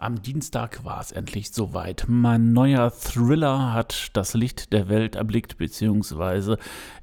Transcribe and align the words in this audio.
Am 0.00 0.22
Dienstag 0.22 0.82
war 0.82 0.98
es 1.02 1.12
endlich 1.12 1.52
soweit. 1.52 2.06
Mein 2.08 2.54
neuer 2.54 2.90
Thriller 2.90 3.74
hat 3.74 4.08
das 4.14 4.32
Licht 4.32 4.72
der 4.72 4.88
Welt 4.88 5.14
erblickt, 5.14 5.58
beziehungsweise 5.58 6.56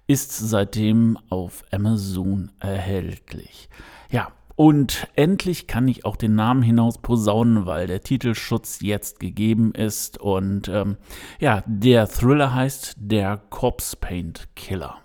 ist 0.08 0.36
seitdem 0.36 1.16
auf 1.30 1.64
Amazon 1.72 2.52
erhältlich. 2.60 3.70
Ja, 4.10 4.32
und 4.56 5.08
endlich 5.14 5.68
kann 5.68 5.88
ich 5.88 6.06
auch 6.06 6.16
den 6.16 6.34
Namen 6.34 6.64
hinaus 6.64 6.98
posaunen, 6.98 7.68
weil 7.68 7.86
der 7.86 8.02
Titelschutz 8.02 8.80
jetzt 8.82 9.20
gegeben 9.20 9.76
ist. 9.76 10.18
Und 10.18 10.68
ähm, 10.68 10.98
ja, 11.40 11.62
der 11.68 12.08
Thriller 12.08 12.56
heißt 12.56 12.96
Der 12.98 13.38
Corpse 13.52 13.96
Paint 13.96 14.48
Killer. 14.56 14.96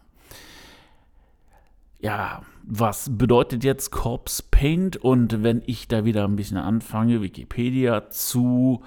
Ja, 2.01 2.41
was 2.65 3.11
bedeutet 3.17 3.65
jetzt 3.65 3.91
Corpse 3.91 4.43
Paint? 4.51 4.97
Und 4.97 5.43
wenn 5.43 5.63
ich 5.67 5.89
da 5.89 6.05
wieder 6.05 6.25
ein 6.25 6.37
bisschen 6.37 6.59
anfange, 6.59 7.23
Wikipedia 7.23 8.11
zu 8.11 8.83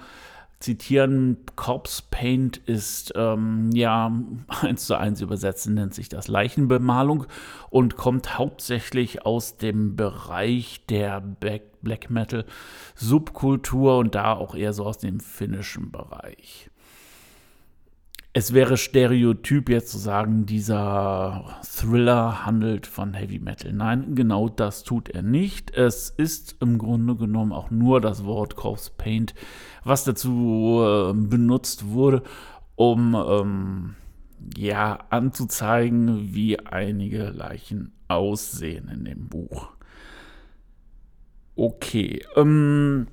zitieren, 0.58 1.36
Corpse 1.54 2.02
Paint 2.10 2.56
ist 2.56 3.12
ähm, 3.14 3.70
ja 3.74 4.10
eins 4.62 4.86
zu 4.86 4.98
eins 4.98 5.20
übersetzen, 5.20 5.74
nennt 5.74 5.94
sich 5.94 6.08
das 6.08 6.28
Leichenbemalung 6.28 7.26
und 7.70 7.96
kommt 7.96 8.38
hauptsächlich 8.38 9.26
aus 9.26 9.58
dem 9.58 9.96
Bereich 9.96 10.84
der 10.88 11.20
Black 11.20 12.10
Metal 12.10 12.44
Subkultur 12.94 13.98
und 13.98 14.14
da 14.14 14.32
auch 14.32 14.54
eher 14.54 14.72
so 14.72 14.84
aus 14.84 14.98
dem 14.98 15.20
finnischen 15.20 15.92
Bereich 15.92 16.70
es 18.36 18.52
wäre 18.52 18.76
Stereotyp 18.76 19.70
jetzt 19.70 19.88
zu 19.90 19.96
sagen, 19.96 20.44
dieser 20.44 21.58
Thriller 21.62 22.44
handelt 22.44 22.86
von 22.86 23.14
Heavy 23.14 23.38
Metal. 23.38 23.72
Nein, 23.72 24.14
genau 24.14 24.50
das 24.50 24.82
tut 24.84 25.08
er 25.08 25.22
nicht. 25.22 25.74
Es 25.74 26.10
ist 26.10 26.56
im 26.60 26.76
Grunde 26.76 27.16
genommen 27.16 27.52
auch 27.54 27.70
nur 27.70 28.02
das 28.02 28.26
Wort 28.26 28.54
Corpse 28.54 28.90
Paint, 28.94 29.34
was 29.84 30.04
dazu 30.04 30.82
äh, 30.82 31.14
benutzt 31.14 31.88
wurde, 31.88 32.22
um 32.74 33.14
ähm, 33.14 33.94
ja 34.54 34.98
anzuzeigen, 35.08 36.34
wie 36.34 36.58
einige 36.58 37.30
Leichen 37.30 37.94
aussehen 38.06 38.90
in 38.92 39.06
dem 39.06 39.30
Buch. 39.30 39.70
Okay, 41.54 42.22
ähm, 42.36 43.06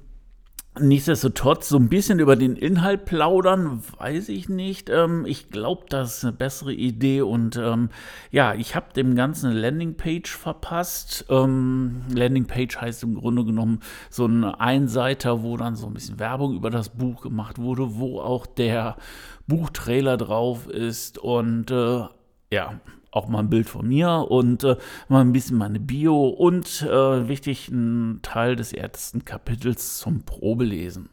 Nichtsdestotrotz, 0.79 1.69
so 1.69 1.77
ein 1.77 1.87
bisschen 1.87 2.17
über 2.17 2.35
den 2.35 2.55
Inhalt 2.55 3.05
plaudern, 3.05 3.83
weiß 3.99 4.29
ich 4.29 4.49
nicht. 4.49 4.89
Ähm, 4.89 5.23
ich 5.27 5.51
glaube, 5.51 5.85
das 5.87 6.17
ist 6.17 6.23
eine 6.23 6.33
bessere 6.33 6.73
Idee. 6.73 7.21
Und 7.21 7.57
ähm, 7.57 7.89
ja, 8.31 8.55
ich 8.55 8.75
habe 8.75 8.91
dem 8.95 9.15
Ganzen 9.15 9.51
eine 9.51 9.59
Landingpage 9.59 10.31
verpasst. 10.35 11.25
Ähm, 11.29 12.01
Landingpage 12.11 12.77
heißt 12.77 13.03
im 13.03 13.13
Grunde 13.13 13.45
genommen 13.45 13.81
so 14.09 14.25
ein 14.25 14.43
Einseiter, 14.43 15.43
wo 15.43 15.57
dann 15.57 15.75
so 15.75 15.85
ein 15.85 15.93
bisschen 15.93 16.17
Werbung 16.17 16.55
über 16.55 16.71
das 16.71 16.89
Buch 16.89 17.21
gemacht 17.21 17.59
wurde, 17.59 17.99
wo 17.99 18.19
auch 18.19 18.47
der 18.47 18.97
Buchtrailer 19.45 20.17
drauf 20.17 20.67
ist. 20.67 21.19
Und 21.19 21.69
äh, 21.69 22.05
ja, 22.51 22.79
auch 23.13 23.27
mal 23.27 23.39
ein 23.39 23.49
Bild 23.49 23.69
von 23.69 23.87
mir 23.87 24.27
und 24.29 24.63
äh, 24.63 24.75
mal 25.07 25.21
ein 25.21 25.33
bisschen 25.33 25.57
meine 25.57 25.79
Bio 25.79 26.27
und 26.27 26.81
äh, 26.81 27.27
wichtig, 27.27 27.69
ein 27.69 28.19
Teil 28.21 28.55
des 28.55 28.73
ersten 28.73 29.23
Kapitels 29.23 29.99
zum 29.99 30.23
Probelesen. 30.23 31.09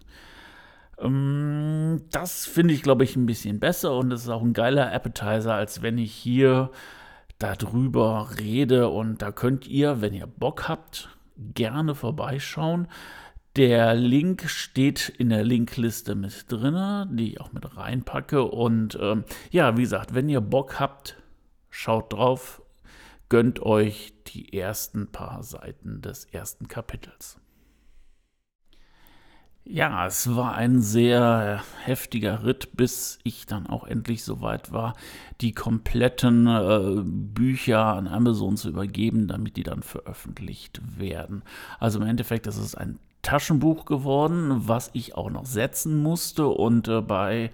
Ähm, 0.98 2.02
das 2.10 2.46
finde 2.46 2.74
ich, 2.74 2.82
glaube 2.82 3.04
ich, 3.04 3.16
ein 3.16 3.26
bisschen 3.26 3.60
besser 3.60 3.96
und 3.96 4.12
es 4.12 4.22
ist 4.22 4.28
auch 4.28 4.42
ein 4.42 4.52
geiler 4.52 4.92
Appetizer, 4.92 5.54
als 5.54 5.82
wenn 5.82 5.98
ich 5.98 6.12
hier 6.12 6.70
darüber 7.38 8.30
rede 8.38 8.88
und 8.88 9.22
da 9.22 9.32
könnt 9.32 9.66
ihr, 9.66 10.00
wenn 10.00 10.14
ihr 10.14 10.26
Bock 10.26 10.68
habt, 10.68 11.08
gerne 11.54 11.94
vorbeischauen. 11.94 12.86
Der 13.56 13.94
Link 13.94 14.48
steht 14.48 15.08
in 15.08 15.30
der 15.30 15.42
Linkliste 15.42 16.14
mit 16.14 16.50
drin, 16.52 17.16
die 17.16 17.32
ich 17.32 17.40
auch 17.40 17.52
mit 17.52 17.76
reinpacke. 17.76 18.44
Und 18.44 18.96
ähm, 19.00 19.24
ja, 19.50 19.76
wie 19.76 19.82
gesagt, 19.82 20.14
wenn 20.14 20.28
ihr 20.28 20.40
Bock 20.40 20.78
habt, 20.78 21.16
Schaut 21.70 22.12
drauf, 22.12 22.62
gönnt 23.28 23.60
euch 23.60 24.12
die 24.26 24.52
ersten 24.52 25.10
paar 25.10 25.42
Seiten 25.42 26.02
des 26.02 26.24
ersten 26.26 26.68
Kapitels. 26.68 27.38
Ja, 29.64 30.06
es 30.06 30.34
war 30.34 30.54
ein 30.54 30.80
sehr 30.80 31.62
heftiger 31.84 32.44
Ritt, 32.44 32.76
bis 32.76 33.20
ich 33.22 33.46
dann 33.46 33.68
auch 33.68 33.84
endlich 33.84 34.24
soweit 34.24 34.72
war, 34.72 34.96
die 35.40 35.52
kompletten 35.52 36.46
äh, 36.48 37.02
Bücher 37.04 37.84
an 37.84 38.08
Amazon 38.08 38.56
zu 38.56 38.70
übergeben, 38.70 39.28
damit 39.28 39.56
die 39.56 39.62
dann 39.62 39.82
veröffentlicht 39.82 40.80
werden. 40.98 41.42
Also 41.78 42.00
im 42.00 42.06
Endeffekt 42.06 42.48
ist 42.48 42.56
es 42.56 42.74
ein 42.74 42.98
Taschenbuch 43.22 43.84
geworden, 43.84 44.66
was 44.66 44.90
ich 44.94 45.14
auch 45.14 45.30
noch 45.30 45.44
setzen 45.44 46.02
musste 46.02 46.48
und 46.48 46.88
äh, 46.88 47.00
bei 47.02 47.52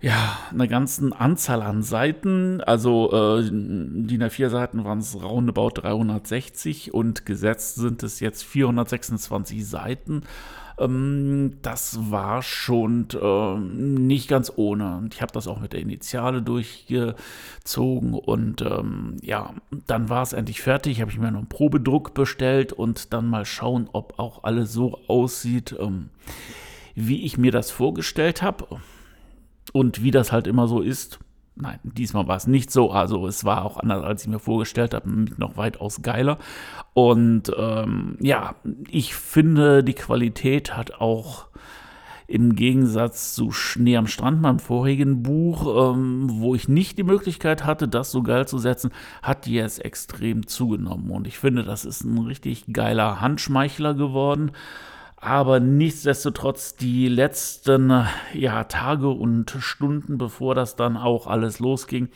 ja, 0.00 0.38
einer 0.52 0.68
ganzen 0.68 1.12
Anzahl 1.12 1.62
an 1.62 1.82
Seiten. 1.82 2.60
Also 2.60 3.10
äh, 3.12 3.42
DIN 3.42 4.22
A4 4.22 4.48
Seiten 4.48 4.84
waren 4.84 4.98
es 4.98 5.20
roundabout 5.20 5.70
360 5.74 6.94
und 6.94 7.26
gesetzt 7.26 7.76
sind 7.76 8.02
es 8.04 8.20
jetzt 8.20 8.44
426 8.44 9.66
Seiten. 9.66 10.22
Ähm, 10.78 11.58
das 11.62 11.98
war 12.12 12.42
schon 12.42 13.08
äh, 13.20 13.58
nicht 13.58 14.28
ganz 14.28 14.52
ohne. 14.54 14.98
Und 14.98 15.14
ich 15.14 15.22
habe 15.22 15.32
das 15.32 15.48
auch 15.48 15.58
mit 15.58 15.72
der 15.72 15.80
Initiale 15.80 16.42
durchgezogen 16.42 18.14
und 18.14 18.62
ähm, 18.62 19.16
ja, 19.20 19.52
dann 19.88 20.08
war 20.08 20.22
es 20.22 20.32
endlich 20.32 20.62
fertig. 20.62 21.00
Habe 21.00 21.10
ich 21.10 21.18
mir 21.18 21.32
noch 21.32 21.40
einen 21.40 21.48
Probedruck 21.48 22.14
bestellt 22.14 22.72
und 22.72 23.12
dann 23.12 23.26
mal 23.26 23.44
schauen, 23.44 23.88
ob 23.92 24.20
auch 24.20 24.44
alles 24.44 24.72
so 24.72 25.00
aussieht, 25.08 25.74
ähm, 25.80 26.10
wie 26.94 27.24
ich 27.24 27.36
mir 27.36 27.50
das 27.50 27.72
vorgestellt 27.72 28.42
habe. 28.42 28.80
Und 29.72 30.02
wie 30.02 30.10
das 30.10 30.32
halt 30.32 30.46
immer 30.46 30.68
so 30.68 30.80
ist, 30.80 31.18
nein, 31.56 31.78
diesmal 31.82 32.28
war 32.28 32.36
es 32.36 32.46
nicht 32.46 32.70
so. 32.70 32.90
Also 32.90 33.26
es 33.26 33.44
war 33.44 33.64
auch 33.64 33.78
anders, 33.78 34.04
als 34.04 34.22
ich 34.22 34.28
mir 34.28 34.38
vorgestellt 34.38 34.94
habe, 34.94 35.08
noch 35.36 35.56
weitaus 35.56 36.02
geiler. 36.02 36.38
Und 36.94 37.52
ähm, 37.56 38.16
ja, 38.20 38.54
ich 38.88 39.14
finde, 39.14 39.84
die 39.84 39.94
Qualität 39.94 40.76
hat 40.76 41.00
auch 41.00 41.48
im 42.28 42.54
Gegensatz 42.54 43.34
zu 43.34 43.52
Schnee 43.52 43.96
am 43.96 44.06
Strand, 44.06 44.42
meinem 44.42 44.58
vorigen 44.58 45.22
Buch, 45.22 45.94
ähm, 45.94 46.26
wo 46.28 46.54
ich 46.54 46.68
nicht 46.68 46.98
die 46.98 47.02
Möglichkeit 47.02 47.64
hatte, 47.64 47.88
das 47.88 48.10
so 48.10 48.22
geil 48.22 48.46
zu 48.46 48.58
setzen, 48.58 48.90
hat 49.22 49.46
die 49.46 49.54
jetzt 49.54 49.82
extrem 49.82 50.46
zugenommen. 50.46 51.10
Und 51.10 51.26
ich 51.26 51.38
finde, 51.38 51.64
das 51.64 51.86
ist 51.86 52.04
ein 52.04 52.18
richtig 52.18 52.66
geiler 52.70 53.22
Handschmeichler 53.22 53.94
geworden. 53.94 54.52
Aber 55.20 55.58
nichtsdestotrotz, 55.58 56.76
die 56.76 57.08
letzten 57.08 58.06
ja, 58.34 58.64
Tage 58.64 59.08
und 59.08 59.50
Stunden, 59.58 60.16
bevor 60.16 60.54
das 60.54 60.76
dann 60.76 60.96
auch 60.96 61.26
alles 61.26 61.58
losging, 61.58 62.08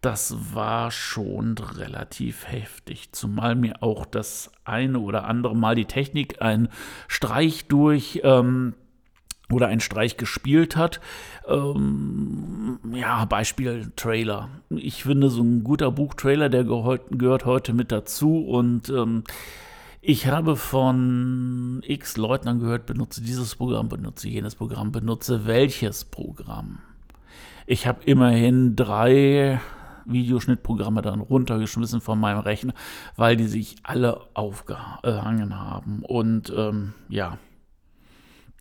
das 0.00 0.54
war 0.54 0.92
schon 0.92 1.58
relativ 1.58 2.46
heftig. 2.46 3.10
Zumal 3.12 3.56
mir 3.56 3.82
auch 3.82 4.06
das 4.06 4.52
eine 4.64 5.00
oder 5.00 5.24
andere 5.24 5.56
Mal 5.56 5.74
die 5.74 5.86
Technik 5.86 6.40
einen 6.40 6.68
Streich 7.08 7.66
durch 7.66 8.20
ähm, 8.22 8.74
oder 9.50 9.66
einen 9.66 9.80
Streich 9.80 10.16
gespielt 10.16 10.76
hat. 10.76 11.00
Ähm, 11.48 12.78
ja, 12.92 13.24
Beispiel 13.24 13.90
Trailer. 13.96 14.50
Ich 14.70 15.02
finde, 15.02 15.30
so 15.30 15.42
ein 15.42 15.64
guter 15.64 15.90
Buchtrailer, 15.90 16.48
der 16.48 16.62
gehört 16.62 17.44
heute 17.44 17.72
mit 17.72 17.90
dazu 17.90 18.38
und 18.46 18.88
ähm, 18.88 19.24
ich 20.08 20.28
habe 20.28 20.54
von 20.54 21.82
x 21.84 22.16
Leuten 22.16 22.60
gehört, 22.60 22.86
benutze 22.86 23.20
dieses 23.22 23.56
Programm, 23.56 23.88
benutze 23.88 24.28
jenes 24.28 24.54
Programm, 24.54 24.92
benutze 24.92 25.46
welches 25.46 26.04
Programm. 26.04 26.78
Ich 27.66 27.88
habe 27.88 28.04
immerhin 28.04 28.76
drei 28.76 29.60
Videoschnittprogramme 30.04 31.02
dann 31.02 31.18
runtergeschmissen 31.18 32.00
von 32.00 32.20
meinem 32.20 32.38
Rechner, 32.38 32.72
weil 33.16 33.36
die 33.36 33.48
sich 33.48 33.74
alle 33.82 34.20
aufgehangen 34.34 35.58
haben. 35.58 36.04
Und 36.04 36.52
ähm, 36.56 36.94
ja, 37.08 37.38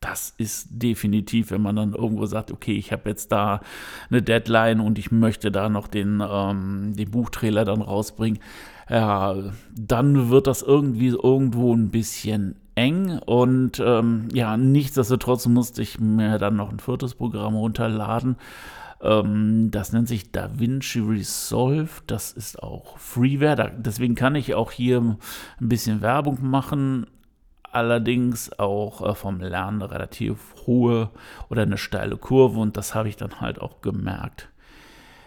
das 0.05 0.33
ist 0.37 0.67
definitiv, 0.69 1.49
wenn 1.49 1.61
man 1.61 1.75
dann 1.75 1.93
irgendwo 1.93 2.27
sagt, 2.27 2.51
okay, 2.51 2.73
ich 2.73 2.91
habe 2.91 3.09
jetzt 3.09 3.31
da 3.31 3.61
eine 4.09 4.21
Deadline 4.21 4.79
und 4.79 4.99
ich 4.99 5.11
möchte 5.11 5.51
da 5.51 5.67
noch 5.67 5.87
den, 5.87 6.21
ähm, 6.27 6.93
den 6.95 7.09
Buchtrailer 7.09 7.65
dann 7.65 7.81
rausbringen, 7.81 8.39
ja, 8.87 9.35
dann 9.75 10.29
wird 10.29 10.45
das 10.45 10.61
irgendwie 10.61 11.07
irgendwo 11.07 11.73
ein 11.73 11.89
bisschen 11.89 12.55
eng 12.75 13.17
und 13.25 13.81
ähm, 13.83 14.27
ja, 14.31 14.57
nichtsdestotrotz 14.57 15.47
musste 15.47 15.81
ich 15.81 15.99
mir 15.99 16.37
dann 16.37 16.55
noch 16.55 16.71
ein 16.71 16.79
viertes 16.79 17.15
Programm 17.15 17.55
runterladen. 17.55 18.35
Ähm, 19.01 19.71
das 19.71 19.91
nennt 19.91 20.07
sich 20.07 20.31
DaVinci 20.31 20.99
Resolve. 20.99 21.89
Das 22.05 22.31
ist 22.31 22.61
auch 22.61 22.99
Freeware. 22.99 23.71
deswegen 23.75 24.13
kann 24.13 24.35
ich 24.35 24.53
auch 24.53 24.71
hier 24.71 25.01
ein 25.01 25.17
bisschen 25.59 26.01
Werbung 26.01 26.37
machen. 26.47 27.07
Allerdings 27.75 28.57
auch 28.57 29.05
äh, 29.05 29.15
vom 29.15 29.41
Lernen 29.41 29.81
eine 29.81 29.91
relativ 29.91 30.55
hohe 30.65 31.09
oder 31.49 31.63
eine 31.63 31.77
steile 31.77 32.15
Kurve 32.15 32.57
und 32.57 32.77
das 32.77 32.95
habe 32.95 33.09
ich 33.09 33.17
dann 33.17 33.41
halt 33.41 33.59
auch 33.59 33.81
gemerkt. 33.81 34.47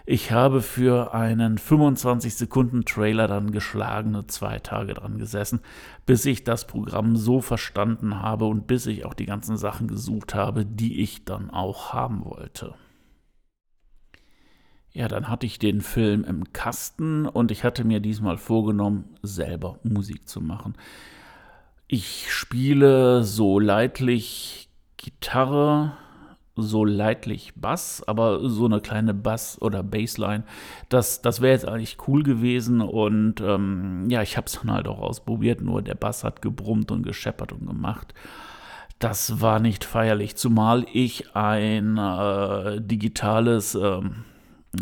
Ich 0.07 0.33
habe 0.33 0.63
für 0.63 1.13
einen 1.13 1.59
25 1.59 2.35
Sekunden 2.35 2.87
Trailer 2.87 3.29
dann 3.29 3.51
geschlagene 3.51 4.29
zwei 4.29 4.61
Tage 4.61 4.95
dran 4.95 5.19
gesessen, 5.19 5.61
bis 6.07 6.25
ich 6.25 6.43
das 6.43 6.67
Programm 6.67 7.19
so 7.19 7.43
verstanden 7.43 8.23
habe 8.23 8.47
und 8.47 8.67
bis 8.67 8.87
ich 8.87 9.05
auch 9.05 9.13
die 9.13 9.27
ganzen 9.27 9.59
Sachen 9.59 9.87
gesucht 9.87 10.35
habe, 10.35 10.65
die 10.65 11.03
ich 11.03 11.27
dann 11.27 11.51
auch 11.51 11.93
haben 11.93 12.25
wollte. 12.25 12.77
Ja, 14.95 15.07
dann 15.07 15.29
hatte 15.29 15.45
ich 15.45 15.59
den 15.59 15.83
Film 15.83 16.25
im 16.25 16.51
Kasten 16.55 17.27
und 17.27 17.51
ich 17.51 17.63
hatte 17.63 17.85
mir 17.85 18.01
diesmal 18.01 18.39
vorgenommen, 18.39 19.19
selber 19.21 19.79
Musik 19.83 20.27
zu 20.27 20.41
machen. 20.41 20.77
Ich 21.91 22.31
spiele 22.31 23.25
so 23.25 23.59
leidlich 23.59 24.69
Gitarre, 24.99 25.97
so 26.55 26.85
leidlich 26.85 27.55
Bass, 27.57 28.03
aber 28.07 28.47
so 28.47 28.67
eine 28.67 28.83
kleine 28.83 29.15
Bass- 29.15 29.63
oder 29.63 29.83
Bassline, 29.83 30.45
das, 30.91 31.23
das 31.23 31.41
wäre 31.41 31.55
jetzt 31.55 31.67
eigentlich 31.67 31.97
cool 32.07 32.25
gewesen 32.25 32.83
und 32.83 33.41
ähm, 33.41 34.05
ja, 34.11 34.21
ich 34.21 34.37
habe 34.37 34.49
es 34.49 34.61
dann 34.61 34.71
halt 34.71 34.87
auch 34.87 34.99
ausprobiert, 34.99 35.63
nur 35.63 35.81
der 35.81 35.95
Bass 35.95 36.25
hat 36.25 36.43
gebrummt 36.43 36.91
und 36.91 37.05
gescheppert 37.05 37.53
und 37.53 37.67
gemacht. 37.67 38.13
Das 38.99 39.41
war 39.41 39.59
nicht 39.59 39.83
feierlich, 39.85 40.37
zumal 40.37 40.85
ich 40.93 41.35
ein 41.35 41.97
äh, 41.97 42.83
digitales 42.83 43.75
ähm, 43.77 44.25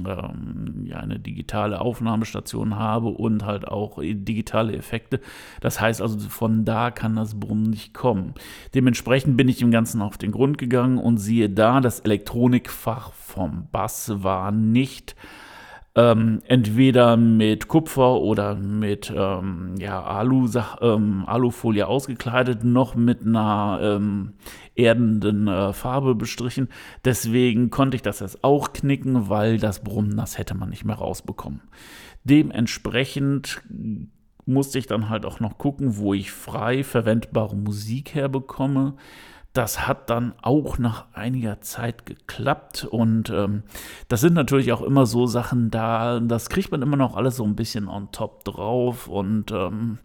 ähm, 0.06 0.85
ja, 0.85 0.97
eine 0.99 1.19
digitale 1.19 1.81
Aufnahmestation 1.81 2.77
habe 2.77 3.09
und 3.09 3.44
halt 3.44 3.69
auch 3.69 3.99
digitale 4.00 4.75
Effekte. 4.75 5.21
Das 5.61 5.81
heißt 5.81 6.03
also, 6.03 6.19
von 6.29 6.65
da 6.65 6.91
kann 6.91 7.17
das 7.17 7.38
Brummen 7.38 7.71
nicht 7.71 7.94
kommen. 7.94 8.35
Dementsprechend 8.75 9.37
bin 9.37 9.49
ich 9.49 9.59
dem 9.59 9.71
Ganzen 9.71 10.03
auf 10.03 10.19
den 10.19 10.33
Grund 10.33 10.59
gegangen 10.59 10.99
und 10.99 11.19
siehe 11.19 11.50
da, 11.50 11.81
das 11.81 12.00
Elektronikfach 12.00 13.12
vom 13.12 13.69
Bass 13.71 14.23
war 14.23 14.50
nicht 14.50 15.15
ähm, 15.97 16.43
entweder 16.47 17.17
mit 17.17 17.69
Kupfer 17.69 18.21
oder 18.21 18.55
mit 18.55 19.13
ähm, 19.17 19.75
ja, 19.79 20.03
Alu, 20.03 20.49
ähm, 20.83 21.25
Alufolie 21.27 21.87
ausgekleidet, 21.87 22.65
noch 22.65 22.95
mit 22.95 23.23
einer 23.23 23.81
ähm, 23.83 24.35
erdenden 24.75 25.49
äh, 25.49 25.73
Farbe 25.73 26.15
bestrichen. 26.15 26.69
Deswegen 27.07 27.71
konnte 27.71 27.97
ich 27.97 28.03
das 28.03 28.21
jetzt 28.21 28.45
auch 28.45 28.75
knicken, 28.75 29.31
weil 29.31 29.57
das 29.57 29.83
Brummen, 29.83 30.17
das 30.19 30.37
hätte 30.37 30.55
man 30.55 30.69
nicht 30.69 30.85
mehr 30.85 30.97
rausbekommen. 30.97 31.63
Dementsprechend 32.25 33.63
musste 34.45 34.79
ich 34.79 34.87
dann 34.87 35.09
halt 35.09 35.25
auch 35.25 35.41
noch 35.41 35.57
gucken, 35.57 35.97
wo 35.97 36.13
ich 36.13 36.31
frei 36.31 36.85
verwendbare 36.85 37.57
Musik 37.57 38.15
herbekomme. 38.15 38.97
Das 39.56 39.88
hat 39.88 40.11
dann 40.11 40.35
auch 40.43 40.76
nach 40.76 41.06
einiger 41.14 41.62
Zeit 41.62 42.05
geklappt 42.05 42.85
und 42.85 43.31
ähm, 43.31 43.62
das 44.06 44.20
sind 44.20 44.35
natürlich 44.35 44.70
auch 44.70 44.82
immer 44.82 45.06
so 45.06 45.26
Sachen 45.26 45.70
da, 45.70 46.20
das 46.20 46.50
kriegt 46.50 46.70
man 46.70 46.82
immer 46.82 46.99
noch 46.99 47.17
alles 47.17 47.37
so 47.37 47.44
ein 47.44 47.56
bisschen 47.56 47.88
on 47.88 48.12
top 48.12 48.44
drauf 48.44 49.08
und 49.08 49.53
ähm, 49.53 49.99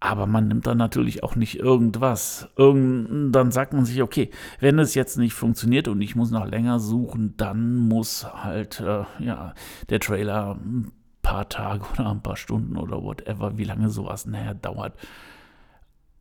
aber 0.00 0.26
man 0.26 0.48
nimmt 0.48 0.66
dann 0.66 0.78
natürlich 0.78 1.22
auch 1.24 1.36
nicht 1.36 1.58
irgendwas. 1.58 2.48
Irgend, 2.56 3.36
dann 3.36 3.50
sagt 3.50 3.74
man 3.74 3.84
sich, 3.84 4.00
okay, 4.00 4.30
wenn 4.60 4.78
es 4.78 4.94
jetzt 4.94 5.18
nicht 5.18 5.34
funktioniert 5.34 5.86
und 5.86 6.00
ich 6.00 6.16
muss 6.16 6.30
noch 6.30 6.46
länger 6.46 6.80
suchen, 6.80 7.34
dann 7.36 7.76
muss 7.76 8.24
halt 8.24 8.80
äh, 8.80 9.04
ja, 9.18 9.52
der 9.90 10.00
Trailer 10.00 10.54
ein 10.54 10.90
paar 11.20 11.50
Tage 11.50 11.84
oder 11.92 12.10
ein 12.12 12.22
paar 12.22 12.36
Stunden 12.36 12.78
oder 12.78 13.02
whatever, 13.02 13.58
wie 13.58 13.64
lange 13.64 13.90
sowas 13.90 14.24
nachher 14.24 14.54
dauert, 14.54 14.94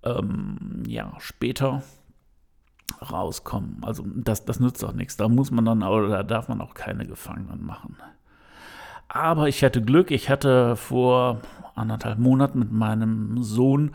ähm, 0.06 0.84
ja, 0.88 1.14
später 1.20 1.84
rauskommen. 3.12 3.78
Also 3.82 4.06
das, 4.16 4.46
das 4.46 4.60
nützt 4.60 4.84
auch 4.84 4.94
nichts. 4.94 5.18
Da 5.18 5.28
muss 5.28 5.52
man 5.52 5.66
dann, 5.66 5.84
oder 5.84 6.10
da 6.10 6.24
darf 6.24 6.48
man 6.48 6.62
auch 6.62 6.74
keine 6.74 7.06
Gefangenen 7.06 7.66
machen. 7.66 7.98
Aber 9.08 9.48
ich 9.48 9.64
hatte 9.64 9.82
Glück, 9.82 10.12
ich 10.12 10.30
hatte 10.30 10.76
vor 10.76 11.42
anderthalb 11.76 12.20
Monaten 12.20 12.60
mit 12.60 12.72
meinem 12.72 13.44
Sohn 13.44 13.92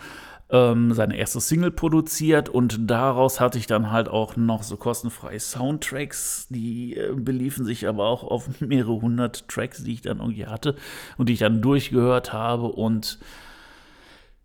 ähm, 0.51 0.93
seine 0.93 1.17
erste 1.17 1.41
Single 1.41 1.71
produziert 1.71 2.49
und 2.49 2.91
daraus 2.91 3.41
hatte 3.41 3.59
ich 3.59 3.67
dann 3.67 3.91
halt 3.91 4.09
auch 4.09 4.37
noch 4.37 4.63
so 4.63 4.77
kostenfreie 4.77 5.39
Soundtracks, 5.39 6.49
die 6.51 6.97
äh, 6.97 7.13
beliefen 7.15 7.65
sich 7.65 7.87
aber 7.87 8.07
auch 8.07 8.25
auf 8.25 8.61
mehrere 8.61 9.01
hundert 9.01 9.49
Tracks, 9.49 9.85
die 9.85 9.95
ich 9.95 10.03
dann 10.03 10.19
irgendwie 10.19 10.47
hatte 10.47 10.75
und 11.19 11.29
die 11.29 11.35
ich 11.35 11.39
dann 11.39 11.63
durchgehört 11.63 12.33
habe 12.33 12.67
und 12.67 13.19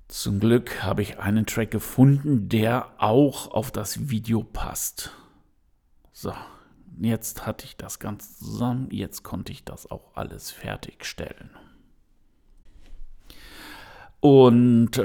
zum 0.07 0.39
Glück 0.39 0.83
habe 0.83 1.01
ich 1.01 1.19
einen 1.19 1.45
Track 1.45 1.71
gefunden, 1.71 2.47
der 2.47 2.87
auch 2.97 3.51
auf 3.51 3.71
das 3.71 4.09
Video 4.09 4.43
passt. 4.43 5.11
So, 6.11 6.33
jetzt 6.99 7.45
hatte 7.45 7.65
ich 7.65 7.75
das 7.75 7.99
Ganze 7.99 8.37
zusammen, 8.37 8.87
jetzt 8.91 9.23
konnte 9.23 9.51
ich 9.51 9.63
das 9.63 9.89
auch 9.89 10.15
alles 10.15 10.51
fertigstellen. 10.51 11.49
Und 14.25 14.97
äh, 14.97 15.03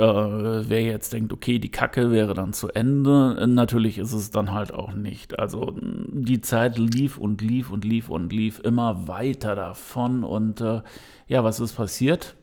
wer 0.70 0.82
jetzt 0.82 1.12
denkt, 1.12 1.32
okay, 1.34 1.58
die 1.58 1.70
Kacke 1.70 2.10
wäre 2.10 2.32
dann 2.32 2.54
zu 2.54 2.68
Ende, 2.68 3.46
natürlich 3.46 3.98
ist 3.98 4.14
es 4.14 4.30
dann 4.30 4.52
halt 4.52 4.72
auch 4.72 4.94
nicht. 4.94 5.38
Also 5.38 5.74
die 5.78 6.40
Zeit 6.40 6.78
lief 6.78 7.18
und 7.18 7.42
lief 7.42 7.70
und 7.70 7.84
lief 7.84 8.08
und 8.08 8.32
lief 8.32 8.60
immer 8.60 9.08
weiter 9.08 9.54
davon. 9.54 10.24
Und 10.24 10.62
äh, 10.62 10.80
ja, 11.26 11.44
was 11.44 11.60
ist 11.60 11.74
passiert? 11.74 12.34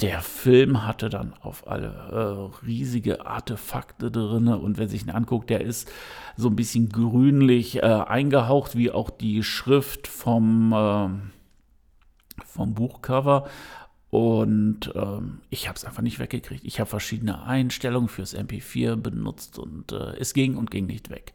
Der 0.00 0.22
Film 0.22 0.86
hatte 0.86 1.10
dann 1.10 1.34
auf 1.40 1.66
alle 1.66 2.50
äh, 2.62 2.66
riesige 2.66 3.26
Artefakte 3.26 4.10
drin 4.10 4.48
und 4.48 4.78
wer 4.78 4.88
sich 4.88 5.02
ihn 5.02 5.10
anguckt, 5.10 5.50
der 5.50 5.60
ist 5.60 5.90
so 6.36 6.48
ein 6.48 6.56
bisschen 6.56 6.88
grünlich 6.88 7.76
äh, 7.76 7.80
eingehaucht, 7.80 8.76
wie 8.76 8.90
auch 8.90 9.10
die 9.10 9.42
Schrift 9.42 10.06
vom, 10.06 10.72
äh, 10.72 11.08
vom 12.44 12.74
Buchcover. 12.74 13.48
Und 14.10 14.90
ähm, 14.96 15.40
ich 15.50 15.68
habe 15.68 15.76
es 15.76 15.84
einfach 15.84 16.02
nicht 16.02 16.18
weggekriegt. 16.18 16.64
Ich 16.64 16.80
habe 16.80 16.90
verschiedene 16.90 17.44
Einstellungen 17.44 18.08
fürs 18.08 18.36
MP4 18.36 18.96
benutzt 18.96 19.58
und 19.58 19.92
äh, 19.92 20.16
es 20.18 20.34
ging 20.34 20.56
und 20.56 20.70
ging 20.70 20.86
nicht 20.86 21.10
weg. 21.10 21.32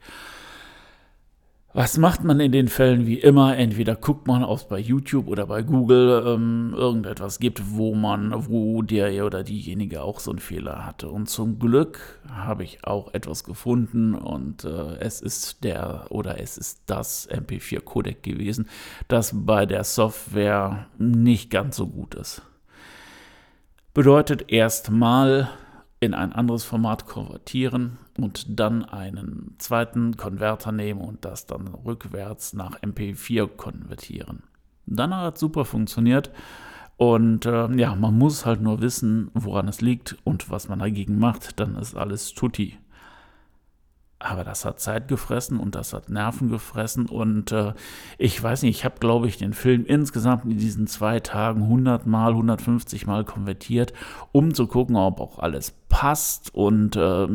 Was 1.78 1.98
macht 1.98 2.24
man 2.24 2.40
in 2.40 2.54
den 2.54 2.70
Fällen 2.70 3.06
wie 3.06 3.20
immer? 3.20 3.58
Entweder 3.58 3.98
guckt 3.98 4.28
man, 4.28 4.46
ob 4.46 4.60
es 4.60 4.64
bei 4.64 4.80
YouTube 4.80 5.28
oder 5.28 5.46
bei 5.46 5.62
Google 5.62 6.24
ähm, 6.26 6.74
irgendetwas 6.74 7.38
gibt, 7.38 7.76
wo 7.76 7.94
man, 7.94 8.48
wo 8.48 8.82
der 8.82 9.26
oder 9.26 9.44
diejenige 9.44 10.02
auch 10.02 10.22
so 10.22 10.32
einen 10.32 10.40
Fehler 10.40 10.86
hatte. 10.86 11.10
Und 11.10 11.28
zum 11.28 11.60
Glück 11.60 12.22
habe 12.32 12.64
ich 12.64 12.86
auch 12.86 13.14
etwas 13.14 13.44
gefunden 13.44 14.16
und 14.16 14.64
äh, 14.64 15.00
es 15.00 15.20
ist 15.20 15.66
der 15.66 16.06
oder 16.12 16.40
es 16.40 16.58
ist 16.58 16.84
das 16.86 17.30
MP4-Codec 17.30 18.24
gewesen, 18.24 18.70
das 19.10 19.34
bei 19.36 19.66
der 19.66 19.84
Software 19.84 20.88
nicht 20.98 21.50
ganz 21.50 21.76
so 21.76 21.88
gut 21.88 22.16
ist. 22.16 22.42
Bedeutet 23.94 24.50
erstmal 24.50 25.50
in 26.00 26.14
ein 26.14 26.32
anderes 26.32 26.64
Format 26.64 27.06
konvertieren 27.06 27.98
und 28.18 28.60
dann 28.60 28.86
einen 28.86 29.56
zweiten 29.58 30.18
Konverter 30.18 30.72
nehmen 30.72 31.02
und 31.02 31.26
das 31.26 31.46
dann 31.46 31.68
rückwärts 31.68 32.54
nach 32.54 32.80
MP4 32.82 33.48
konvertieren. 33.48 34.44
Dann 34.86 35.16
hat 35.16 35.36
es 35.36 35.40
super 35.40 35.66
funktioniert 35.66 36.32
und 36.98 37.46
äh, 37.46 37.68
ja, 37.76 37.96
man 37.96 38.18
muss 38.18 38.46
halt 38.46 38.62
nur 38.62 38.82
wissen, 38.82 39.32
woran 39.34 39.68
es 39.68 39.82
liegt 39.82 40.18
und 40.24 40.50
was 40.50 40.70
man 40.70 40.80
dagegen 40.80 41.20
macht, 41.20 41.60
dann 41.60 41.76
ist 41.76 41.96
alles 41.96 42.34
tutti. 42.34 42.78
Aber 44.18 44.46
das 44.46 44.64
hat 44.64 44.80
Zeit 44.80 45.10
gefressen 45.10 45.60
und 45.60 45.76
das 45.76 45.92
hat 45.92 46.10
Nerven 46.10 46.50
gefressen. 46.50 47.08
Und 47.08 47.52
äh, 47.52 47.74
ich 48.18 48.42
weiß 48.42 48.62
nicht, 48.62 48.78
ich 48.78 48.86
habe, 48.86 48.96
glaube 49.00 49.28
ich, 49.28 49.38
den 49.38 49.54
Film 49.54 49.86
insgesamt 49.86 50.46
in 50.46 50.58
diesen 50.58 50.88
zwei 50.88 51.20
Tagen 51.20 51.64
100 51.64 52.08
Mal, 52.08 52.32
150 52.32 53.08
Mal 53.08 53.26
konvertiert, 53.26 53.92
um 54.32 54.54
zu 54.54 54.68
gucken, 54.68 54.96
ob 54.96 55.20
auch 55.20 55.40
alles 55.40 55.76
passt. 55.90 56.56
Und 56.56 56.96
äh, 56.96 57.28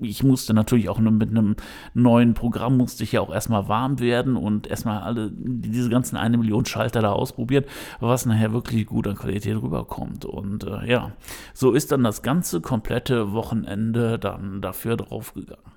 ich 0.00 0.24
musste 0.24 0.54
natürlich 0.54 0.88
auch 0.88 0.98
mit 0.98 1.30
einem 1.30 1.54
neuen 1.94 2.34
Programm, 2.34 2.78
musste 2.78 3.04
ich 3.04 3.12
ja 3.12 3.20
auch 3.20 3.32
erstmal 3.32 3.68
warm 3.68 4.00
werden 4.00 4.36
und 4.36 4.66
erstmal 4.66 5.02
alle 5.02 5.30
diese 5.32 5.88
ganzen 5.88 6.16
eine 6.16 6.36
Million 6.36 6.64
Schalter 6.64 7.00
da 7.00 7.12
ausprobieren, 7.12 7.64
was 8.00 8.26
nachher 8.26 8.52
wirklich 8.52 8.86
gut 8.86 9.06
an 9.06 9.14
Qualität 9.14 9.62
rüberkommt. 9.62 10.24
Und 10.24 10.64
äh, 10.64 10.90
ja, 10.90 11.12
so 11.54 11.70
ist 11.70 11.92
dann 11.92 12.02
das 12.02 12.22
ganze 12.22 12.60
komplette 12.60 13.32
Wochenende 13.32 14.18
dann 14.18 14.60
dafür 14.60 14.96
draufgegangen. 14.96 15.73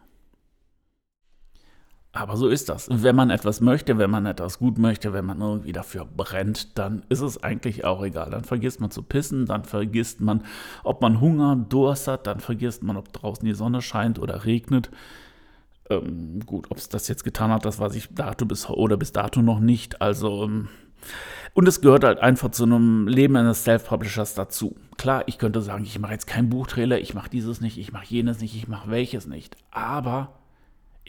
Aber 2.17 2.35
so 2.35 2.47
ist 2.47 2.67
das. 2.67 2.87
Wenn 2.91 3.15
man 3.15 3.29
etwas 3.29 3.61
möchte, 3.61 3.99
wenn 3.99 4.09
man 4.09 4.25
etwas 4.25 4.57
gut 4.57 4.79
möchte, 4.79 5.13
wenn 5.13 5.23
man 5.23 5.39
irgendwie 5.39 5.71
dafür 5.71 6.03
brennt, 6.05 6.75
dann 6.79 7.03
ist 7.09 7.21
es 7.21 7.43
eigentlich 7.43 7.85
auch 7.85 8.03
egal. 8.03 8.31
Dann 8.31 8.43
vergisst 8.43 8.81
man 8.81 8.89
zu 8.89 9.03
pissen, 9.03 9.45
dann 9.45 9.65
vergisst 9.65 10.19
man, 10.19 10.43
ob 10.83 10.99
man 11.03 11.21
Hunger, 11.21 11.55
Durst 11.55 12.07
hat, 12.07 12.25
dann 12.25 12.39
vergisst 12.39 12.81
man, 12.81 12.97
ob 12.97 13.13
draußen 13.13 13.45
die 13.45 13.53
Sonne 13.53 13.83
scheint 13.83 14.17
oder 14.17 14.45
regnet. 14.45 14.89
Ähm, 15.91 16.39
gut, 16.43 16.71
ob 16.71 16.77
es 16.77 16.89
das 16.89 17.07
jetzt 17.07 17.23
getan 17.23 17.51
hat, 17.51 17.65
das 17.65 17.77
weiß 17.77 17.93
ich 17.93 18.09
dato 18.11 18.47
bis 18.47 18.67
oder 18.67 18.97
bis 18.97 19.11
dato 19.11 19.43
noch 19.43 19.59
nicht. 19.59 20.01
Also 20.01 20.45
ähm, 20.45 20.69
und 21.53 21.67
es 21.67 21.81
gehört 21.81 22.03
halt 22.03 22.17
einfach 22.17 22.49
zu 22.49 22.63
einem 22.63 23.07
Leben 23.07 23.35
eines 23.35 23.63
Self-Publishers 23.63 24.33
dazu. 24.33 24.75
Klar, 24.97 25.23
ich 25.27 25.37
könnte 25.37 25.61
sagen, 25.61 25.83
ich 25.83 25.99
mache 25.99 26.13
jetzt 26.13 26.25
keinen 26.25 26.49
Buchtrailer, 26.49 26.99
ich 26.99 27.13
mache 27.13 27.29
dieses 27.29 27.61
nicht, 27.61 27.77
ich 27.77 27.91
mache 27.91 28.07
jenes 28.07 28.41
nicht, 28.41 28.55
ich 28.55 28.67
mache 28.67 28.89
welches 28.89 29.27
nicht. 29.27 29.55
Aber 29.69 30.33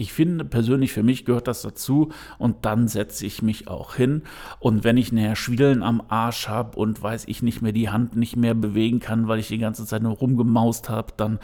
ich 0.00 0.12
finde 0.12 0.44
persönlich, 0.44 0.92
für 0.92 1.02
mich 1.02 1.24
gehört 1.24 1.48
das 1.48 1.62
dazu 1.62 2.10
und 2.38 2.64
dann 2.64 2.86
setze 2.86 3.26
ich 3.26 3.42
mich 3.42 3.66
auch 3.66 3.96
hin. 3.96 4.22
Und 4.60 4.84
wenn 4.84 4.96
ich 4.96 5.10
nachher 5.10 5.34
Schwiedeln 5.34 5.82
am 5.82 6.00
Arsch 6.06 6.46
habe 6.46 6.78
und 6.78 7.02
weiß 7.02 7.24
ich 7.26 7.42
nicht 7.42 7.62
mehr 7.62 7.72
die 7.72 7.90
Hand 7.90 8.14
nicht 8.14 8.36
mehr 8.36 8.54
bewegen 8.54 9.00
kann, 9.00 9.26
weil 9.26 9.40
ich 9.40 9.48
die 9.48 9.58
ganze 9.58 9.84
Zeit 9.86 10.02
nur 10.02 10.12
rumgemaust 10.12 10.88
habe, 10.88 11.12
dann, 11.16 11.40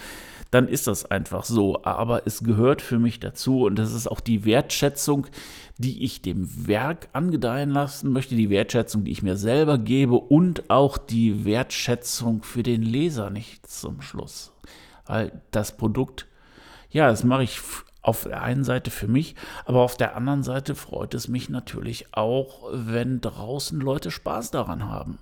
dann 0.53 0.69
ist 0.69 0.87
das 0.87 1.05
einfach 1.05 1.45
so. 1.45 1.83
Aber 1.83 2.29
es 2.29 2.45
gehört 2.45 2.81
für 2.81 3.01
mich 3.01 3.19
dazu 3.19 3.65
und 3.65 3.77
das 3.77 3.93
ist 3.93 4.07
auch 4.07 4.21
die 4.21 4.45
Wertschätzung, 4.45 5.27
die 5.79 6.05
ich 6.05 6.23
dem 6.23 6.69
Werk 6.69 7.09
angedeihen 7.13 7.71
lassen 7.71 8.13
möchte, 8.13 8.37
die 8.37 8.51
Wertschätzung, 8.51 9.03
die 9.03 9.11
ich 9.11 9.25
mir 9.25 9.37
selber 9.37 9.79
gebe 9.79 10.15
und 10.15 10.71
auch 10.71 10.97
die 10.97 11.45
Wertschätzung 11.45 12.45
für 12.45 12.63
den 12.63 12.83
Leser 12.83 13.31
nicht 13.31 13.67
zum 13.67 14.01
Schluss. 14.01 14.53
Weil 15.07 15.43
das 15.51 15.77
Produkt, 15.77 16.29
ja, 16.91 17.09
das 17.09 17.25
mache 17.25 17.43
ich 17.43 17.61
auf 18.05 18.25
der 18.25 18.43
einen 18.43 18.65
Seite 18.65 18.91
für 18.91 19.09
mich, 19.09 19.35
aber 19.65 19.81
auf 19.81 19.97
der 19.97 20.15
anderen 20.15 20.43
Seite 20.43 20.75
freut 20.75 21.15
es 21.15 21.27
mich 21.27 21.49
natürlich 21.49 22.07
auch, 22.13 22.69
wenn 22.71 23.21
draußen 23.23 23.81
Leute 23.81 24.11
Spaß 24.11 24.51
daran 24.51 24.85
haben. 24.85 25.19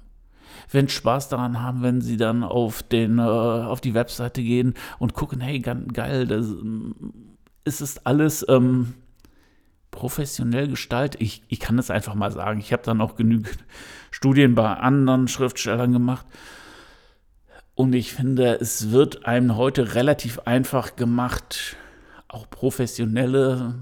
Wenn 0.71 0.89
Spaß 0.89 1.29
daran 1.29 1.63
haben, 1.63 1.83
wenn 1.83 2.01
sie 2.01 2.17
dann 2.17 2.43
auf, 2.43 2.83
den, 2.83 3.19
äh, 3.19 3.23
auf 3.23 3.81
die 3.81 3.95
Webseite 3.95 4.43
gehen 4.43 4.75
und 4.99 5.15
gucken, 5.15 5.41
hey, 5.41 5.61
geil, 5.61 6.27
das 6.27 6.49
ist 7.65 7.81
es 7.81 8.05
alles 8.05 8.45
ähm, 8.49 8.95
professionell 9.93 10.67
gestaltet. 10.69 11.21
Ich, 11.21 11.43
ich 11.49 11.61
kann 11.61 11.77
das 11.77 11.91
einfach 11.91 12.15
mal 12.15 12.33
sagen. 12.33 12.59
Ich 12.59 12.73
habe 12.73 12.83
dann 12.83 13.01
auch 13.01 13.15
genügend 13.15 13.59
Studien 14.11 14.57
bei 14.57 14.75
anderen 14.75 15.29
Schriftstellern 15.29 15.93
gemacht. 15.93 16.27
Und 17.75 17.95
ich 17.95 18.13
finde, 18.13 18.61
es 18.61 18.91
wird 18.91 19.25
einem 19.25 19.57
heute 19.57 19.95
relativ 19.95 20.41
einfach 20.41 20.97
gemacht, 20.97 21.77
auch 22.33 22.49
professionelle 22.49 23.75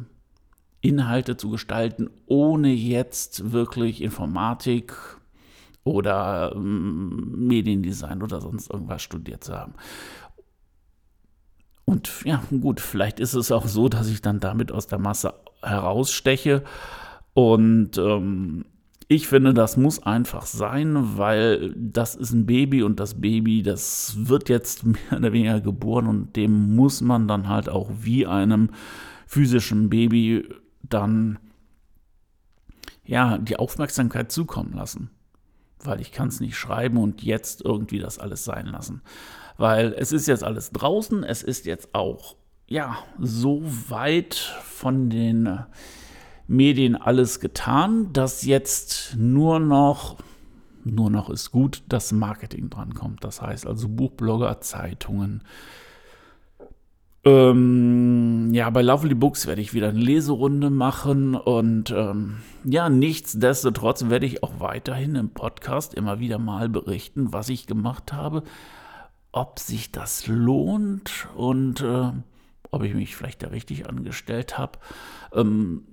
Inhalte 0.80 1.37
zu 1.37 1.50
gestalten, 1.50 2.11
ohne 2.26 2.73
jetzt 2.73 3.52
wirklich 3.52 4.02
Informatik 4.02 4.95
oder 5.85 6.52
ähm, 6.54 7.47
Mediendesign 7.47 8.23
oder 8.23 8.40
sonst 8.40 8.71
irgendwas 8.71 9.02
studiert 9.02 9.45
zu 9.45 9.54
haben. 9.54 9.75
Und 11.85 12.25
ja, 12.25 12.42
gut, 12.61 12.80
vielleicht 12.80 13.21
ist 13.21 13.35
es 13.35 13.50
auch 13.50 13.66
so, 13.66 13.88
dass 13.88 14.09
ich 14.09 14.23
dann 14.23 14.40
damit 14.40 14.73
aus 14.73 14.87
der 14.87 14.99
Masse 14.99 15.35
heraussteche. 15.62 16.62
Und 17.35 17.99
ähm, 17.99 18.64
ich 19.12 19.26
finde, 19.26 19.52
das 19.52 19.76
muss 19.76 20.00
einfach 20.05 20.47
sein, 20.47 21.19
weil 21.19 21.75
das 21.76 22.14
ist 22.14 22.31
ein 22.31 22.47
Baby 22.47 22.85
und 22.85 23.00
das 23.00 23.21
Baby, 23.21 23.61
das 23.64 24.14
wird 24.17 24.49
jetzt 24.49 24.85
mehr 24.87 25.17
oder 25.17 25.33
weniger 25.33 25.61
geboren 25.61 26.07
und 26.07 26.37
dem 26.37 26.76
muss 26.76 27.00
man 27.00 27.26
dann 27.26 27.49
halt 27.49 27.69
auch 27.69 27.90
wie 28.02 28.25
einem 28.25 28.71
physischen 29.26 29.90
Baby 29.90 30.49
dann 30.85 31.40
ja 33.05 33.38
die 33.38 33.57
Aufmerksamkeit 33.57 34.31
zukommen 34.31 34.75
lassen. 34.75 35.11
Weil 35.83 36.00
ich 36.00 36.12
kann 36.12 36.29
es 36.29 36.38
nicht 36.38 36.57
schreiben 36.57 36.97
und 36.97 37.21
jetzt 37.25 37.64
irgendwie 37.64 37.99
das 37.99 38.21
alles 38.21 38.45
sein 38.45 38.67
lassen. 38.67 39.02
Weil 39.57 39.93
es 39.99 40.12
ist 40.12 40.29
jetzt 40.29 40.45
alles 40.45 40.71
draußen, 40.71 41.25
es 41.25 41.43
ist 41.43 41.67
jetzt 41.67 41.97
auch 41.97 42.37
ja 42.69 42.97
so 43.19 43.61
weit 43.88 44.37
von 44.37 45.11
den 45.11 45.59
Medien 46.50 46.97
alles 46.97 47.38
getan, 47.38 48.12
dass 48.12 48.45
jetzt 48.45 49.14
nur 49.16 49.61
noch, 49.61 50.16
nur 50.85 51.09
noch 51.09 51.30
ist 51.30 51.52
gut, 51.52 51.85
das 51.88 52.11
Marketing 52.11 52.69
drankommt. 52.69 53.23
Das 53.23 53.40
heißt 53.40 53.69
also 53.69 53.88
Buchblogger, 53.88 54.61
Zeitungen. 54.61 55.45
Ähm, 57.25 58.52
ja, 58.52 58.69
bei 58.71 58.83
Lovely 58.83 59.14
Books 59.14 59.47
werde 59.47 59.62
ich 59.62 59.75
wieder 59.75 59.90
eine 59.90 60.00
Leserunde 60.00 60.71
machen 60.71 61.37
und 61.37 61.92
ähm, 61.92 62.38
ja, 62.64 62.88
nichtsdestotrotz 62.88 64.09
werde 64.09 64.26
ich 64.26 64.42
auch 64.42 64.59
weiterhin 64.59 65.14
im 65.14 65.30
Podcast 65.30 65.95
immer 65.95 66.19
wieder 66.19 66.38
mal 66.38 66.69
berichten, 66.69 67.33
was 67.33 67.49
ich 67.49 67.69
gemacht 67.69 68.12
habe, 68.12 68.42
ob 69.30 69.61
sich 69.61 69.92
das 69.92 70.26
lohnt 70.26 71.28
und 71.37 71.80
äh, 71.80 72.11
ob 72.73 72.83
ich 72.83 72.95
mich 72.95 73.14
vielleicht 73.14 73.45
da 73.45 73.49
richtig 73.49 73.88
angestellt 73.88 74.59
habe. 74.59 74.78
Ähm, 75.33 75.85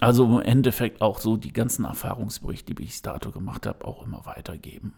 also 0.00 0.24
im 0.24 0.40
Endeffekt 0.42 1.00
auch 1.00 1.20
so 1.20 1.36
die 1.36 1.52
ganzen 1.52 1.84
Erfahrungsberichte, 1.84 2.74
die 2.74 2.84
ich 2.84 3.02
dato 3.02 3.30
gemacht 3.30 3.66
habe, 3.66 3.84
auch 3.84 4.04
immer 4.04 4.26
weitergeben. 4.26 4.94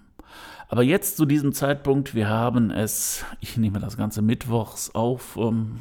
Aber 0.69 0.83
jetzt 0.83 1.17
zu 1.17 1.25
diesem 1.25 1.53
Zeitpunkt, 1.53 2.15
wir 2.15 2.29
haben 2.29 2.71
es, 2.71 3.25
ich 3.41 3.57
nehme 3.57 3.79
das 3.79 3.97
Ganze 3.97 4.23
mittwochs 4.23 4.95
auf, 4.95 5.37
ähm, 5.37 5.81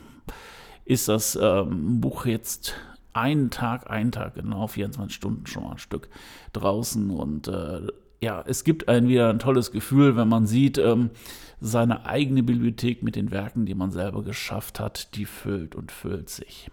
ist 0.86 1.09
das 1.09 1.38
ähm, 1.41 2.00
Buch 2.00 2.25
jetzt 2.25 2.75
einen 3.13 3.50
Tag, 3.50 3.89
einen 3.89 4.12
Tag, 4.12 4.36
genau 4.36 4.67
24 4.67 5.13
Stunden 5.13 5.47
schon 5.47 5.63
mal 5.63 5.71
ein 5.71 5.77
Stück 5.79 6.07
draußen 6.53 7.09
und 7.09 7.47
äh, 7.47 7.88
ja, 8.19 8.43
es 8.47 8.63
gibt 8.63 8.88
ein 8.88 9.07
wieder 9.07 9.29
ein 9.29 9.39
tolles 9.39 9.71
Gefühl, 9.71 10.15
wenn 10.15 10.27
man 10.27 10.47
sieht, 10.47 10.77
ähm, 10.77 11.12
seine 11.59 12.05
eigene 12.05 12.43
Bibliothek 12.43 13.03
mit 13.03 13.15
den 13.15 13.31
Werken, 13.31 13.65
die 13.65 13.75
man 13.75 13.91
selber 13.91 14.24
geschafft 14.24 14.79
hat, 14.79 15.15
die 15.15 15.25
füllt 15.25 15.75
und 15.75 15.91
füllt 15.91 16.29
sich. 16.29 16.69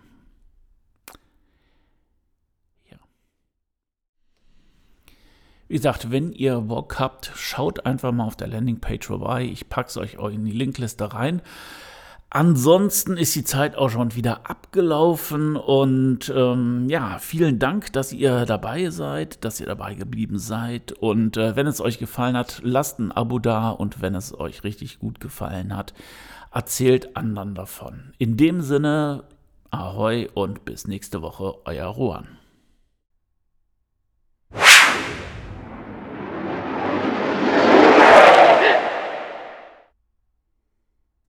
Wie 5.74 5.78
gesagt, 5.78 6.12
wenn 6.12 6.30
ihr 6.30 6.60
Bock 6.60 7.00
habt, 7.00 7.32
schaut 7.34 7.84
einfach 7.84 8.12
mal 8.12 8.26
auf 8.26 8.36
der 8.36 8.46
Landingpage 8.46 9.08
vorbei. 9.08 9.42
Ich 9.42 9.68
packe 9.68 9.88
es 9.88 9.96
euch 9.96 10.14
in 10.32 10.44
die 10.44 10.52
Linkliste 10.52 11.12
rein. 11.12 11.42
Ansonsten 12.30 13.16
ist 13.16 13.34
die 13.34 13.42
Zeit 13.42 13.74
auch 13.74 13.90
schon 13.90 14.14
wieder 14.14 14.48
abgelaufen 14.48 15.56
und 15.56 16.32
ähm, 16.32 16.88
ja, 16.88 17.18
vielen 17.18 17.58
Dank, 17.58 17.92
dass 17.92 18.12
ihr 18.12 18.46
dabei 18.46 18.90
seid, 18.90 19.44
dass 19.44 19.58
ihr 19.58 19.66
dabei 19.66 19.94
geblieben 19.94 20.38
seid 20.38 20.92
und 20.92 21.36
äh, 21.36 21.56
wenn 21.56 21.66
es 21.66 21.80
euch 21.80 21.98
gefallen 21.98 22.36
hat, 22.36 22.60
lasst 22.62 23.00
ein 23.00 23.10
Abo 23.10 23.40
da 23.40 23.70
und 23.70 24.00
wenn 24.00 24.14
es 24.14 24.32
euch 24.38 24.62
richtig 24.62 25.00
gut 25.00 25.18
gefallen 25.18 25.76
hat, 25.76 25.92
erzählt 26.52 27.16
anderen 27.16 27.56
davon. 27.56 28.12
In 28.18 28.36
dem 28.36 28.60
Sinne, 28.60 29.24
ahoi 29.72 30.28
und 30.34 30.64
bis 30.64 30.86
nächste 30.86 31.20
Woche, 31.20 31.56
euer 31.64 31.86
Rohan. 31.86 32.38